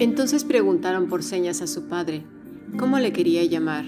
Entonces 0.00 0.44
preguntaron 0.44 1.08
por 1.08 1.24
señas 1.24 1.60
a 1.60 1.66
su 1.66 1.88
padre 1.88 2.22
cómo 2.78 3.00
le 3.00 3.12
quería 3.12 3.42
llamar, 3.46 3.86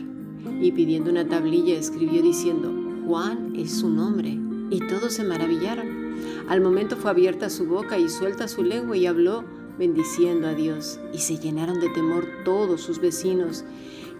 y 0.61 0.73
pidiendo 0.73 1.13
una 1.13 1.29
tablilla 1.29 1.79
escribió 1.79 2.21
diciendo, 2.21 2.75
Juan 3.07 3.53
es 3.55 3.79
su 3.79 3.89
nombre, 3.89 4.37
y 4.71 4.80
todos 4.89 5.12
se 5.12 5.23
maravillaron. 5.23 6.17
Al 6.48 6.61
momento 6.61 6.96
fue 6.96 7.12
abierta 7.12 7.48
su 7.48 7.67
boca 7.67 7.96
y 7.96 8.09
suelta 8.09 8.48
su 8.48 8.64
lengua 8.64 8.96
y 8.96 9.07
habló 9.07 9.45
bendiciendo 9.79 10.48
a 10.48 10.55
Dios, 10.55 10.98
y 11.14 11.19
se 11.19 11.39
llenaron 11.39 11.79
de 11.79 11.91
temor 11.91 12.27
todos 12.45 12.80
sus 12.80 12.98
vecinos, 12.98 13.64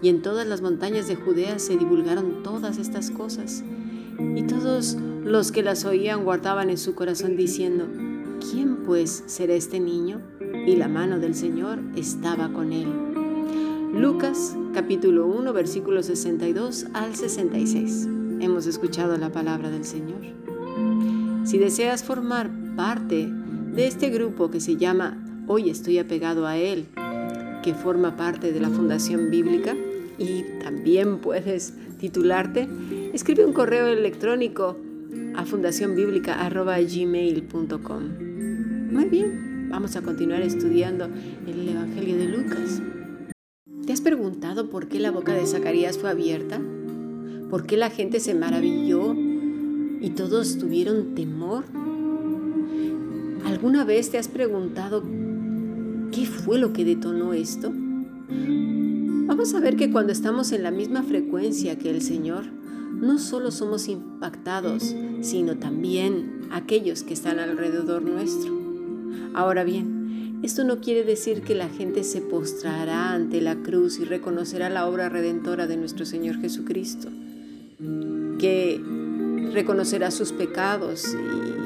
y 0.01 0.09
en 0.09 0.21
todas 0.21 0.47
las 0.47 0.61
montañas 0.61 1.07
de 1.07 1.15
Judea 1.15 1.59
se 1.59 1.77
divulgaron 1.77 2.43
todas 2.43 2.77
estas 2.77 3.11
cosas. 3.11 3.63
Y 4.35 4.43
todos 4.43 4.97
los 5.23 5.51
que 5.51 5.63
las 5.63 5.85
oían 5.85 6.23
guardaban 6.23 6.69
en 6.69 6.77
su 6.77 6.95
corazón 6.95 7.35
diciendo, 7.35 7.87
¿quién 8.39 8.77
pues 8.77 9.23
será 9.27 9.53
este 9.53 9.79
niño? 9.79 10.21
Y 10.65 10.75
la 10.75 10.87
mano 10.87 11.19
del 11.19 11.35
Señor 11.35 11.79
estaba 11.95 12.51
con 12.51 12.73
él. 12.73 12.87
Lucas 13.93 14.55
capítulo 14.73 15.27
1 15.27 15.53
versículos 15.53 16.07
62 16.07 16.87
al 16.93 17.15
66. 17.15 18.07
Hemos 18.39 18.65
escuchado 18.65 19.17
la 19.17 19.31
palabra 19.31 19.69
del 19.69 19.85
Señor. 19.85 20.21
Si 21.43 21.57
deseas 21.57 22.03
formar 22.03 22.49
parte 22.75 23.27
de 23.27 23.87
este 23.87 24.09
grupo 24.09 24.49
que 24.49 24.59
se 24.59 24.77
llama 24.77 25.17
Hoy 25.47 25.69
estoy 25.69 25.97
apegado 25.99 26.47
a 26.47 26.57
Él, 26.57 26.87
que 27.63 27.73
forma 27.73 28.15
parte 28.15 28.51
de 28.51 28.59
la 28.59 28.69
Fundación 28.69 29.29
Bíblica, 29.29 29.75
y 30.17 30.43
también 30.63 31.19
puedes 31.19 31.73
titularte, 31.99 32.67
escribe 33.13 33.45
un 33.45 33.53
correo 33.53 33.87
electrónico 33.87 34.77
a 35.35 35.45
fundacionbiblica.gmail.com. 35.45 38.03
Muy 38.91 39.05
bien, 39.05 39.69
vamos 39.69 39.95
a 39.95 40.01
continuar 40.01 40.41
estudiando 40.41 41.07
el 41.47 41.69
Evangelio 41.69 42.17
de 42.17 42.25
Lucas. 42.25 42.81
¿Te 43.85 43.93
has 43.93 44.01
preguntado 44.01 44.69
por 44.69 44.87
qué 44.87 44.99
la 44.99 45.11
boca 45.11 45.33
de 45.33 45.47
Zacarías 45.47 45.97
fue 45.97 46.09
abierta? 46.09 46.61
¿Por 47.49 47.65
qué 47.65 47.77
la 47.77 47.89
gente 47.89 48.19
se 48.19 48.33
maravilló 48.33 49.13
y 49.13 50.09
todos 50.11 50.57
tuvieron 50.57 51.15
temor? 51.15 51.65
¿Alguna 53.45 53.83
vez 53.83 54.11
te 54.11 54.17
has 54.17 54.27
preguntado 54.27 55.03
qué 56.11 56.25
fue 56.25 56.59
lo 56.59 56.73
que 56.73 56.85
detonó 56.85 57.33
esto? 57.33 57.73
Vamos 59.31 59.53
a 59.53 59.61
ver 59.61 59.77
que 59.77 59.89
cuando 59.89 60.11
estamos 60.11 60.51
en 60.51 60.61
la 60.61 60.71
misma 60.71 61.03
frecuencia 61.03 61.77
que 61.77 61.89
el 61.89 62.01
Señor, 62.01 62.43
no 62.47 63.17
solo 63.17 63.51
somos 63.51 63.87
impactados, 63.87 64.93
sino 65.21 65.55
también 65.57 66.49
aquellos 66.51 67.03
que 67.03 67.13
están 67.13 67.39
alrededor 67.39 68.01
nuestro. 68.01 68.51
Ahora 69.33 69.63
bien, 69.63 70.41
esto 70.43 70.65
no 70.65 70.81
quiere 70.81 71.05
decir 71.05 71.43
que 71.43 71.55
la 71.55 71.69
gente 71.69 72.03
se 72.03 72.19
postrará 72.19 73.13
ante 73.13 73.39
la 73.39 73.55
cruz 73.55 73.99
y 73.99 74.03
reconocerá 74.03 74.69
la 74.69 74.85
obra 74.85 75.07
redentora 75.07 75.65
de 75.65 75.77
nuestro 75.77 76.05
Señor 76.05 76.41
Jesucristo, 76.41 77.07
que 78.37 78.81
reconocerá 79.53 80.11
sus 80.11 80.33
pecados 80.33 81.05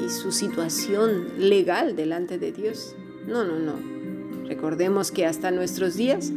y, 0.04 0.08
su 0.08 0.30
situación 0.30 1.24
legal 1.36 1.96
delante 1.96 2.38
de 2.38 2.52
Dios. 2.52 2.94
No, 3.26 3.42
no, 3.42 3.58
no. 3.58 3.74
Recordemos 4.46 5.10
que 5.10 5.26
hasta 5.26 5.50
nuestros 5.50 5.96
días 5.96 6.30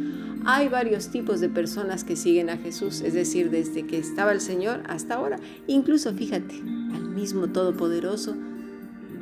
hay 0.56 0.68
varios 0.68 1.10
tipos 1.10 1.40
de 1.40 1.50
personas 1.50 2.04
que 2.04 2.16
siguen 2.16 2.50
a 2.50 2.58
Jesús, 2.58 3.02
es 3.02 3.14
decir, 3.14 3.52
desde 3.52 3.86
que 3.86 4.00
estaba 4.00 4.32
el 4.32 4.42
Señor 4.42 4.82
hasta 4.88 5.16
ahora. 5.16 5.40
Incluso, 5.68 6.14
fíjate, 6.14 6.56
al 6.94 7.10
mismo 7.10 7.50
Todopoderoso, 7.50 8.36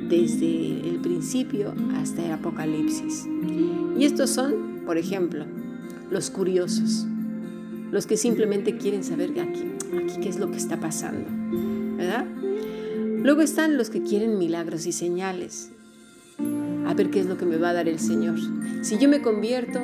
desde 0.08 0.88
el 0.88 1.00
principio 1.02 1.74
hasta 1.96 2.24
el 2.24 2.32
Apocalipsis. 2.32 3.26
Y 3.98 4.04
estos 4.04 4.30
son, 4.30 4.82
por 4.86 4.96
ejemplo, 4.96 5.44
los 6.10 6.30
curiosos, 6.30 7.06
los 7.90 8.06
que 8.06 8.16
simplemente 8.16 8.78
quieren 8.78 9.04
saber 9.04 9.30
aquí, 9.38 9.72
aquí 10.02 10.20
qué 10.22 10.28
es 10.30 10.38
lo 10.38 10.50
que 10.50 10.56
está 10.56 10.80
pasando, 10.80 11.28
¿verdad? 11.96 12.26
Luego 13.22 13.42
están 13.42 13.76
los 13.76 13.90
que 13.90 14.02
quieren 14.02 14.38
milagros 14.38 14.86
y 14.86 14.92
señales. 14.92 15.72
A 16.86 16.94
ver 16.94 17.10
qué 17.10 17.20
es 17.20 17.26
lo 17.26 17.36
que 17.36 17.44
me 17.44 17.58
va 17.58 17.70
a 17.70 17.74
dar 17.74 17.88
el 17.88 17.98
Señor. 17.98 18.38
Si 18.80 18.96
yo 18.96 19.10
me 19.10 19.20
convierto, 19.20 19.80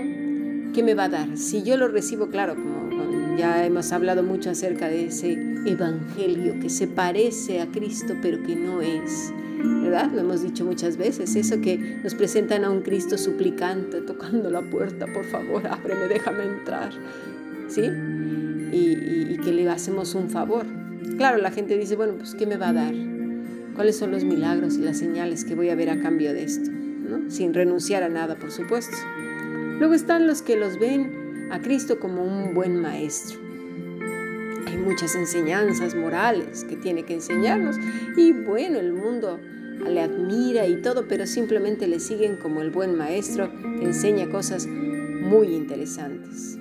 ¿qué 0.74 0.82
me 0.82 0.94
va 0.94 1.04
a 1.04 1.08
dar? 1.08 1.38
Si 1.38 1.62
yo 1.62 1.76
lo 1.76 1.88
recibo, 1.88 2.28
claro, 2.28 2.56
como 2.56 3.36
ya 3.36 3.64
hemos 3.64 3.92
hablado 3.92 4.22
mucho 4.22 4.50
acerca 4.50 4.88
de 4.88 5.06
ese 5.06 5.32
evangelio 5.66 6.58
que 6.60 6.68
se 6.68 6.86
parece 6.86 7.60
a 7.60 7.66
Cristo, 7.66 8.14
pero 8.20 8.42
que 8.42 8.56
no 8.56 8.82
es. 8.82 9.32
¿Verdad? 9.82 10.10
Lo 10.12 10.20
hemos 10.20 10.42
dicho 10.42 10.64
muchas 10.64 10.98
veces, 10.98 11.36
eso 11.36 11.60
que 11.62 11.78
nos 12.02 12.14
presentan 12.14 12.64
a 12.64 12.70
un 12.70 12.82
Cristo 12.82 13.16
suplicante, 13.16 14.02
tocando 14.02 14.50
la 14.50 14.60
puerta, 14.60 15.06
por 15.06 15.24
favor, 15.24 15.66
ábreme, 15.66 16.06
déjame 16.06 16.44
entrar. 16.44 16.92
¿Sí? 17.68 17.82
Y, 18.72 19.32
y 19.32 19.38
que 19.42 19.52
le 19.52 19.68
hacemos 19.70 20.14
un 20.14 20.28
favor. 20.28 20.66
Claro, 21.16 21.38
la 21.38 21.50
gente 21.50 21.78
dice, 21.78 21.96
bueno, 21.96 22.14
pues 22.18 22.34
¿qué 22.34 22.46
me 22.46 22.56
va 22.56 22.70
a 22.70 22.72
dar? 22.74 22.94
¿Cuáles 23.74 23.96
son 23.96 24.10
los 24.10 24.24
milagros 24.24 24.76
y 24.76 24.82
las 24.82 24.98
señales 24.98 25.44
que 25.44 25.54
voy 25.54 25.70
a 25.70 25.74
ver 25.74 25.90
a 25.90 26.00
cambio 26.00 26.32
de 26.34 26.44
esto? 26.44 26.70
¿no? 26.70 27.30
Sin 27.30 27.54
renunciar 27.54 28.02
a 28.02 28.08
nada, 28.08 28.34
por 28.34 28.50
supuesto. 28.50 28.96
Luego 29.78 29.94
están 29.94 30.26
los 30.26 30.42
que 30.42 30.56
los 30.56 30.78
ven 30.78 31.48
a 31.50 31.60
Cristo 31.60 31.98
como 31.98 32.22
un 32.22 32.54
buen 32.54 32.80
maestro. 32.80 33.38
Hay 34.66 34.76
muchas 34.76 35.14
enseñanzas 35.14 35.94
morales 35.94 36.64
que 36.64 36.76
tiene 36.76 37.04
que 37.04 37.14
enseñarnos 37.14 37.76
y 38.16 38.32
bueno, 38.32 38.78
el 38.78 38.92
mundo 38.92 39.40
le 39.86 40.00
admira 40.00 40.66
y 40.66 40.80
todo, 40.80 41.06
pero 41.08 41.26
simplemente 41.26 41.86
le 41.86 42.00
siguen 42.00 42.36
como 42.36 42.62
el 42.62 42.70
buen 42.70 42.96
maestro 42.96 43.50
que 43.78 43.84
enseña 43.84 44.28
cosas 44.30 44.66
muy 44.66 45.48
interesantes. 45.48 46.56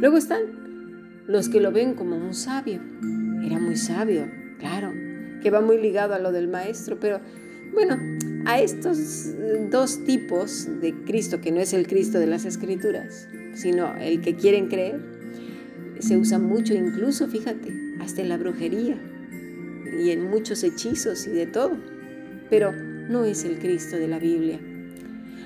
Luego 0.00 0.16
están 0.16 1.24
los 1.26 1.48
que 1.48 1.60
lo 1.60 1.72
ven 1.72 1.94
como 1.94 2.16
un 2.16 2.34
sabio. 2.34 2.80
Era 3.44 3.58
muy 3.58 3.76
sabio, 3.76 4.26
claro, 4.58 4.92
que 5.42 5.50
va 5.50 5.60
muy 5.60 5.80
ligado 5.80 6.14
a 6.14 6.18
lo 6.18 6.32
del 6.32 6.48
maestro, 6.48 6.98
pero 6.98 7.20
bueno, 7.72 7.98
a 8.46 8.60
estos 8.60 9.28
dos 9.70 10.04
tipos 10.04 10.68
de 10.80 10.94
Cristo, 11.04 11.40
que 11.40 11.52
no 11.52 11.60
es 11.60 11.72
el 11.72 11.86
Cristo 11.86 12.18
de 12.18 12.26
las 12.26 12.44
Escrituras, 12.44 13.28
sino 13.54 13.94
el 13.96 14.20
que 14.20 14.34
quieren 14.34 14.68
creer, 14.68 15.00
se 15.98 16.16
usa 16.16 16.38
mucho 16.38 16.74
incluso, 16.74 17.28
fíjate, 17.28 17.72
hasta 18.00 18.22
en 18.22 18.28
la 18.28 18.38
brujería 18.38 18.96
y 20.00 20.10
en 20.10 20.30
muchos 20.30 20.62
hechizos 20.64 21.26
y 21.26 21.30
de 21.30 21.46
todo, 21.46 21.76
pero 22.48 22.72
no 22.72 23.24
es 23.24 23.44
el 23.44 23.58
Cristo 23.58 23.96
de 23.96 24.08
la 24.08 24.18
Biblia. 24.18 24.58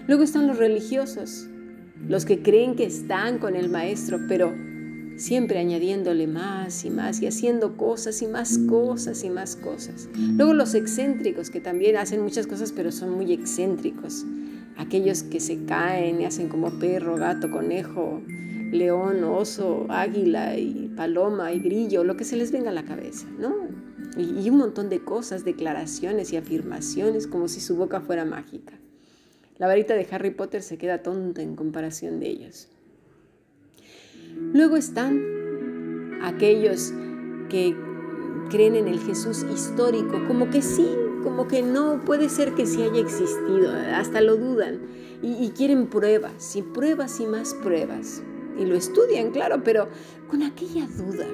Luego 0.07 0.23
están 0.23 0.47
los 0.47 0.59
religiosos, 0.59 1.49
los 2.09 2.25
que 2.25 2.43
creen 2.43 2.77
que 2.77 2.85
están 2.85 3.39
con 3.39 3.57
el 3.57 3.69
Maestro, 3.69 4.21
pero 4.29 4.55
siempre 5.17 5.59
añadiéndole 5.59 6.27
más 6.27 6.85
y 6.85 6.91
más 6.91 7.21
y 7.23 7.27
haciendo 7.27 7.77
cosas 7.77 8.23
y 8.23 8.27
más 8.27 8.59
cosas 8.59 9.25
y 9.25 9.31
más 9.31 9.57
cosas. 9.57 10.09
Luego 10.15 10.55
los 10.55 10.75
excéntricos, 10.75 11.51
que 11.51 11.61
también 11.61 11.97
hacen 11.97 12.23
muchas 12.23 12.47
cosas, 12.47 12.73
pero 12.73 12.93
son 12.93 13.11
muy 13.11 13.33
excéntricos. 13.33 14.25
Aquellos 14.77 15.23
que 15.23 15.41
se 15.41 15.65
caen 15.65 16.21
y 16.21 16.25
hacen 16.25 16.49
como 16.49 16.79
perro, 16.79 17.17
gato, 17.17 17.51
conejo, 17.51 18.23
león, 18.73 19.23
oso, 19.25 19.87
águila 19.89 20.59
y 20.59 20.93
paloma 20.97 21.53
y 21.53 21.61
grillo, 21.61 22.05
lo 22.05 22.17
que 22.17 22.25
se 22.25 22.37
les 22.37 22.51
venga 22.51 22.71
a 22.71 22.75
la 22.75 22.85
cabeza, 22.85 23.27
¿no? 23.39 23.55
Y, 24.17 24.49
un 24.49 24.59
montón 24.59 24.91
de 24.91 25.01
cosas, 25.03 25.45
declaraciones 25.45 26.33
y 26.33 26.37
afirmaciones 26.37 27.27
como 27.27 27.49
si 27.49 27.61
su 27.61 27.77
boca 27.77 28.01
fuera 28.01 28.25
mágica. 28.25 28.75
La 29.59 29.67
varita 29.67 29.95
de 29.95 30.07
Harry 30.11 30.31
Potter 30.31 30.63
se 30.63 30.79
queda 30.79 31.03
tonta 31.03 31.43
en 31.43 31.57
comparación 31.57 32.21
de 32.21 32.29
ellos. 32.29 32.69
Luego 34.53 34.77
están 34.77 36.19
aquellos 36.23 36.93
que 37.49 37.77
creen 38.51 38.77
en 38.77 38.89
el 38.89 39.01
Jesús 39.01 39.45
histórico, 39.53 40.25
como 40.27 40.51
que 40.51 40.63
sí, 40.63 40.89
como 41.23 41.49
que 41.49 41.63
no, 41.63 42.01
puede 42.05 42.29
ser 42.29 42.55
que 42.55 42.67
sí 42.67 42.83
haya 42.83 43.01
existido, 43.01 43.73
hasta 43.95 44.21
lo 44.21 44.37
dudan 44.37 44.81
y, 45.23 45.51
quieren 45.51 45.87
pruebas 45.87 46.55
y 46.55 46.63
pruebas 46.63 47.19
y 47.21 47.27
más 47.27 47.55
pruebas. 47.55 48.23
Y 48.59 48.67
lo 48.67 48.77
estudian, 48.77 49.31
claro, 49.31 49.63
pero 49.65 49.89
con 50.29 50.43
aquella 50.43 50.87
duda. 50.87 51.27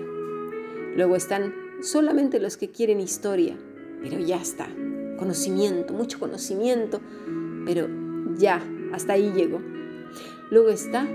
Luego 0.96 1.16
están 1.16 1.52
solamente 1.82 2.40
los 2.40 2.56
que 2.56 2.70
quieren 2.70 3.00
historia, 3.00 3.58
pero 4.00 4.18
ya 4.18 4.40
está, 4.40 4.68
conocimiento, 5.18 5.92
mucho 5.92 6.18
conocimiento, 6.18 7.00
pero 7.66 7.88
ya, 8.36 8.62
hasta 8.92 9.14
ahí 9.14 9.32
llegó. 9.32 9.60
Luego 10.50 10.70
está 10.70 11.06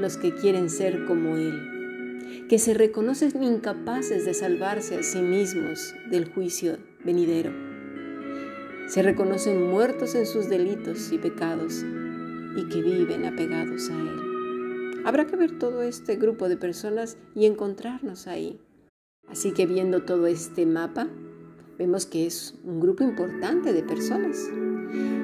los 0.00 0.16
que 0.16 0.34
quieren 0.34 0.70
ser 0.70 1.04
como 1.06 1.36
Él, 1.36 2.46
que 2.48 2.58
se 2.58 2.74
reconocen 2.74 3.42
incapaces 3.42 4.24
de 4.24 4.34
salvarse 4.34 4.96
a 4.96 5.02
sí 5.02 5.20
mismos 5.20 5.94
del 6.10 6.32
juicio 6.32 6.78
venidero. 7.04 7.52
Se 8.88 9.02
reconocen 9.02 9.70
muertos 9.70 10.14
en 10.14 10.26
sus 10.26 10.48
delitos 10.48 11.12
y 11.12 11.18
pecados 11.18 11.84
y 12.56 12.68
que 12.68 12.82
viven 12.82 13.24
apegados 13.24 13.88
a 13.90 13.94
Él. 13.94 15.02
Habrá 15.04 15.26
que 15.26 15.36
ver 15.36 15.58
todo 15.58 15.82
este 15.82 16.16
grupo 16.16 16.48
de 16.48 16.56
personas 16.56 17.16
y 17.34 17.46
encontrarnos 17.46 18.26
ahí. 18.26 18.60
Así 19.28 19.52
que 19.52 19.66
viendo 19.66 20.02
todo 20.02 20.26
este 20.26 20.66
mapa, 20.66 21.08
vemos 21.78 22.04
que 22.04 22.26
es 22.26 22.54
un 22.64 22.80
grupo 22.80 23.04
importante 23.04 23.72
de 23.72 23.82
personas. 23.82 24.50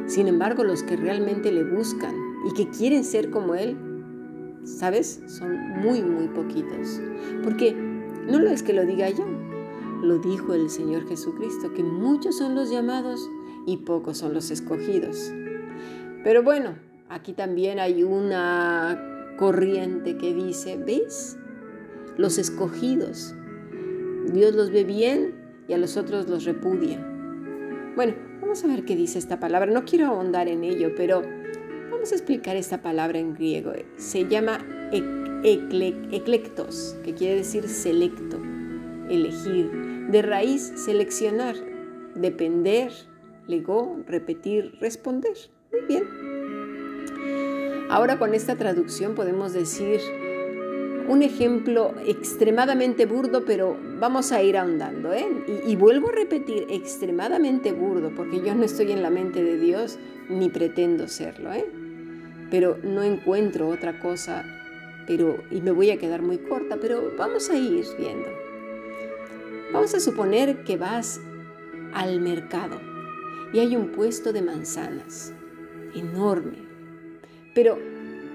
Sin 0.06 0.28
embargo, 0.28 0.62
los 0.62 0.82
que 0.84 0.96
realmente 0.96 1.50
le 1.50 1.64
buscan 1.64 2.14
y 2.48 2.54
que 2.54 2.70
quieren 2.70 3.04
ser 3.04 3.30
como 3.30 3.56
Él, 3.56 3.76
¿sabes? 4.66 5.22
Son 5.26 5.56
muy, 5.80 6.02
muy 6.02 6.28
poquitos. 6.28 7.00
Porque 7.42 7.72
no 7.72 8.38
lo 8.38 8.50
es 8.50 8.62
que 8.62 8.72
lo 8.72 8.84
diga 8.84 9.08
yo, 9.08 9.24
lo 10.02 10.18
dijo 10.18 10.52
el 10.52 10.68
Señor 10.68 11.08
Jesucristo, 11.08 11.72
que 11.72 11.82
muchos 11.82 12.36
son 12.36 12.54
los 12.54 12.70
llamados 12.70 13.30
y 13.66 13.78
pocos 13.78 14.18
son 14.18 14.34
los 14.34 14.50
escogidos. 14.50 15.32
Pero 16.22 16.42
bueno, 16.42 16.74
aquí 17.08 17.32
también 17.32 17.78
hay 17.78 18.02
una 18.02 19.34
corriente 19.38 20.16
que 20.16 20.34
dice, 20.34 20.76
¿ves? 20.76 21.38
Los 22.16 22.38
escogidos. 22.38 23.34
Dios 24.32 24.54
los 24.54 24.70
ve 24.70 24.84
bien 24.84 25.34
y 25.68 25.72
a 25.72 25.78
los 25.78 25.96
otros 25.96 26.28
los 26.28 26.44
repudia. 26.44 26.98
Bueno, 27.94 28.14
vamos 28.40 28.64
a 28.64 28.66
ver 28.66 28.84
qué 28.84 28.96
dice 28.96 29.18
esta 29.18 29.38
palabra. 29.38 29.70
No 29.70 29.84
quiero 29.84 30.06
ahondar 30.06 30.48
en 30.48 30.64
ello, 30.64 30.92
pero 30.96 31.22
vamos 32.06 32.20
a 32.20 32.22
explicar 32.22 32.54
esta 32.54 32.82
palabra 32.82 33.18
en 33.18 33.34
griego. 33.34 33.72
Se 33.96 34.28
llama 34.28 34.64
eclectos, 35.42 36.96
que 37.02 37.14
quiere 37.14 37.34
decir 37.34 37.68
selecto, 37.68 38.40
elegir. 39.10 39.72
De 40.12 40.22
raíz, 40.22 40.72
seleccionar, 40.76 41.56
depender, 42.14 42.92
legó, 43.48 43.98
repetir, 44.06 44.76
responder. 44.80 45.32
Muy 45.72 45.80
bien. 45.88 46.04
Ahora 47.90 48.20
con 48.20 48.34
esta 48.34 48.54
traducción 48.54 49.16
podemos 49.16 49.52
decir 49.52 49.98
un 51.08 51.24
ejemplo 51.24 51.92
extremadamente 52.06 53.06
burdo, 53.06 53.44
pero 53.44 53.76
vamos 53.98 54.30
a 54.30 54.44
ir 54.44 54.56
ahondando. 54.56 55.12
¿eh? 55.12 55.26
Y, 55.66 55.74
vuelvo 55.74 56.10
a 56.10 56.12
repetir, 56.12 56.68
extremadamente 56.70 57.72
burdo, 57.72 58.12
porque 58.14 58.40
yo 58.42 58.54
no 58.54 58.62
estoy 58.62 58.92
en 58.92 59.02
la 59.02 59.10
mente 59.10 59.42
de 59.42 59.58
Dios 59.58 59.98
ni 60.28 60.50
pretendo 60.50 61.08
serlo. 61.08 61.52
¿eh? 61.52 61.66
Pero 62.50 62.78
no 62.82 63.02
encuentro 63.02 63.68
otra 63.68 63.98
cosa, 63.98 64.44
pero, 65.06 65.42
y 65.50 65.60
me 65.60 65.70
voy 65.70 65.90
a 65.90 65.98
quedar 65.98 66.22
muy 66.22 66.38
corta, 66.38 66.78
pero 66.80 67.12
vamos 67.16 67.50
a 67.50 67.56
ir 67.56 67.84
viendo. 67.98 68.28
Vamos 69.72 69.94
a 69.94 70.00
suponer 70.00 70.64
que 70.64 70.76
vas 70.76 71.20
al 71.92 72.20
mercado 72.20 72.80
y 73.52 73.58
hay 73.58 73.76
un 73.76 73.92
puesto 73.92 74.32
de 74.32 74.42
manzanas 74.42 75.32
enorme, 75.94 76.58
pero 77.54 77.78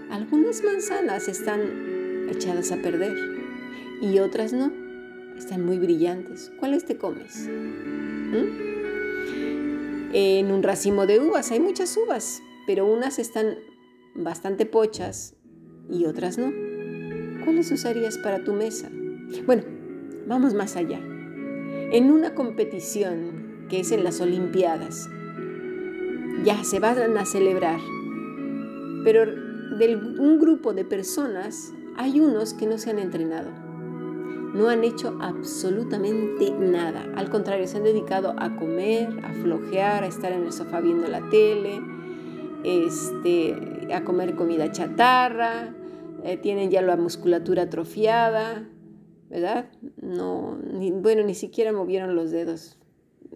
algunas 0.10 0.64
manzanas 0.64 1.28
están 1.28 2.28
echadas 2.30 2.72
a 2.72 2.78
perder 2.78 3.16
y 4.02 4.20
otras 4.20 4.52
no, 4.52 4.72
están 5.38 5.66
muy 5.66 5.78
brillantes. 5.78 6.52
¿Cuáles 6.60 6.86
te 6.86 6.98
comes? 6.98 7.48
¿Mm? 7.48 8.72
En 10.14 10.52
un 10.52 10.64
racimo 10.64 11.06
de 11.06 11.20
uvas 11.20 11.52
hay 11.52 11.60
muchas 11.60 11.96
uvas, 11.96 12.42
pero 12.68 12.86
unas 12.86 13.20
están 13.20 13.58
bastante 14.16 14.66
pochas 14.66 15.36
y 15.90 16.06
otras 16.06 16.38
no. 16.38 16.52
¿Cuáles 17.44 17.72
usarías 17.72 18.18
para 18.18 18.44
tu 18.44 18.54
mesa? 18.54 18.90
Bueno, 19.46 19.64
vamos 20.28 20.54
más 20.54 20.76
allá. 20.76 21.00
En 21.00 22.12
una 22.12 22.36
competición 22.36 23.66
que 23.70 23.80
es 23.80 23.92
en 23.92 24.04
las 24.04 24.22
Olimpiadas. 24.22 25.10
Ya 26.44 26.64
se 26.64 26.80
van 26.80 27.18
a 27.18 27.26
celebrar. 27.26 27.80
Pero 29.04 29.26
de 29.78 29.96
un 29.96 30.40
grupo 30.40 30.74
de 30.74 30.86
personas 30.86 31.72
hay 31.98 32.20
unos 32.20 32.54
que 32.54 32.68
no 32.68 32.78
se 32.78 32.90
han 32.90 33.00
entrenado. 33.00 33.50
No 34.54 34.68
han 34.68 34.84
hecho 34.84 35.18
absolutamente 35.22 36.52
nada. 36.52 37.06
Al 37.16 37.30
contrario, 37.30 37.68
se 37.68 37.78
han 37.78 37.86
dedicado 37.86 38.36
a 38.38 38.58
comer, 38.58 39.08
a 39.24 39.34
flojear, 39.34 40.04
a 40.04 40.08
estar 40.08 40.34
en 40.34 40.44
el 40.44 40.52
sofá 40.52 40.82
viendo 40.82 41.08
la 41.08 41.30
tele, 41.30 41.82
este, 42.64 43.81
a 43.94 44.04
comer 44.04 44.36
comida 44.36 44.72
chatarra, 44.72 45.76
eh, 46.24 46.38
tienen 46.38 46.70
ya 46.70 46.82
la 46.82 46.98
musculatura 46.98 47.64
atrofiada, 47.64 48.68
¿verdad? 49.30 49.72
No, 50.02 50.58
bueno, 50.96 51.24
ni 51.24 51.36
siquiera 51.36 51.72
movieron 51.72 52.16
los 52.16 52.32
dedos 52.32 52.78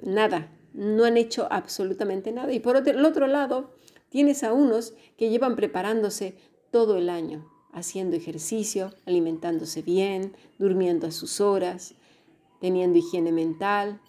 nada, 0.03 0.51
no 0.73 1.05
han 1.05 1.17
hecho 1.17 1.47
absolutamente 1.49 2.31
nada. 2.31 2.53
Y 2.53 2.59
por 2.59 2.77
el 2.87 3.05
otro 3.05 3.27
lado, 3.27 3.71
tienes 4.09 4.43
a 4.43 4.53
unos 4.53 4.93
que 5.17 5.29
llevan 5.29 5.55
preparándose 5.55 6.35
todo 6.71 6.97
el 6.97 7.09
año, 7.09 7.49
haciendo 7.71 8.15
ejercicio, 8.15 8.93
alimentándose 9.05 9.81
bien, 9.81 10.33
durmiendo 10.59 11.07
a 11.07 11.11
sus 11.11 11.41
horas, 11.41 11.95
teniendo 12.59 12.97
higiene 12.97 13.31
mental 13.31 14.01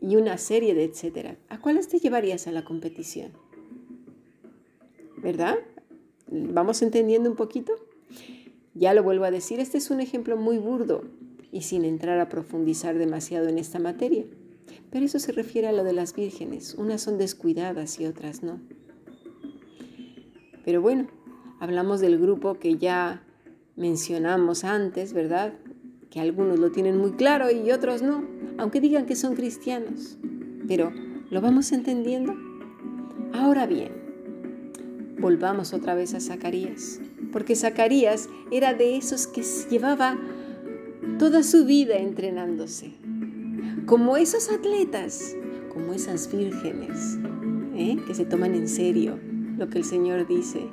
y 0.00 0.16
una 0.16 0.38
serie 0.38 0.74
de 0.74 0.84
etcétera. 0.84 1.36
¿A 1.48 1.60
cuáles 1.60 1.88
te 1.88 1.98
llevarías 1.98 2.46
a 2.46 2.52
la 2.52 2.64
competición? 2.64 3.32
¿Verdad? 5.22 5.56
¿Vamos 6.28 6.82
entendiendo 6.82 7.28
un 7.28 7.36
poquito? 7.36 7.72
Ya 8.74 8.94
lo 8.94 9.02
vuelvo 9.02 9.24
a 9.24 9.30
decir, 9.30 9.60
este 9.60 9.78
es 9.78 9.90
un 9.90 10.00
ejemplo 10.00 10.36
muy 10.36 10.58
burdo 10.58 11.02
y 11.52 11.62
sin 11.62 11.84
entrar 11.84 12.20
a 12.20 12.28
profundizar 12.28 12.96
demasiado 12.96 13.48
en 13.48 13.58
esta 13.58 13.78
materia. 13.78 14.24
Pero 14.90 15.04
eso 15.04 15.18
se 15.18 15.32
refiere 15.32 15.68
a 15.68 15.72
lo 15.72 15.84
de 15.84 15.92
las 15.92 16.14
vírgenes. 16.14 16.74
Unas 16.74 17.02
son 17.02 17.18
descuidadas 17.18 17.98
y 18.00 18.06
otras 18.06 18.42
no. 18.42 18.60
Pero 20.64 20.80
bueno, 20.80 21.08
hablamos 21.58 22.00
del 22.00 22.18
grupo 22.18 22.54
que 22.54 22.76
ya 22.76 23.24
mencionamos 23.76 24.64
antes, 24.64 25.12
¿verdad? 25.12 25.54
Que 26.10 26.20
algunos 26.20 26.58
lo 26.58 26.70
tienen 26.70 26.96
muy 26.98 27.12
claro 27.12 27.50
y 27.50 27.70
otros 27.72 28.02
no, 28.02 28.24
aunque 28.58 28.80
digan 28.80 29.06
que 29.06 29.16
son 29.16 29.34
cristianos. 29.34 30.18
Pero, 30.68 30.92
¿lo 31.30 31.40
vamos 31.40 31.72
entendiendo? 31.72 32.34
Ahora 33.32 33.66
bien, 33.66 33.99
volvamos 35.20 35.72
otra 35.72 35.94
vez 35.94 36.14
a 36.14 36.20
Zacarías, 36.20 37.00
porque 37.32 37.56
Zacarías 37.56 38.28
era 38.50 38.74
de 38.74 38.96
esos 38.96 39.26
que 39.26 39.42
llevaba 39.70 40.18
toda 41.18 41.42
su 41.42 41.64
vida 41.64 41.96
entrenándose 41.96 42.94
como 43.90 44.16
esos 44.16 44.48
atletas, 44.52 45.34
como 45.72 45.92
esas 45.92 46.30
vírgenes, 46.30 47.18
¿eh? 47.74 47.96
que 48.06 48.14
se 48.14 48.24
toman 48.24 48.54
en 48.54 48.68
serio 48.68 49.18
lo 49.58 49.68
que 49.68 49.78
el 49.78 49.84
Señor 49.84 50.28
dice. 50.28 50.68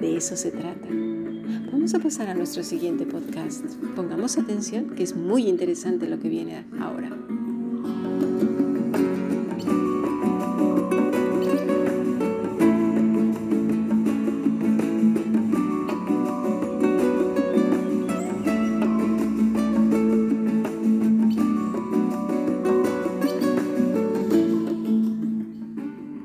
De 0.00 0.16
eso 0.16 0.36
se 0.36 0.52
trata. 0.52 0.86
Vamos 1.72 1.94
a 1.94 1.98
pasar 1.98 2.28
a 2.28 2.34
nuestro 2.34 2.62
siguiente 2.62 3.06
podcast. 3.06 3.64
Pongamos 3.96 4.38
atención, 4.38 4.90
que 4.90 5.02
es 5.02 5.16
muy 5.16 5.48
interesante 5.48 6.06
lo 6.06 6.20
que 6.20 6.28
viene 6.28 6.64
ahora. 6.78 7.15